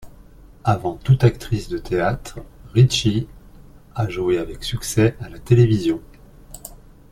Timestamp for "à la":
5.21-5.37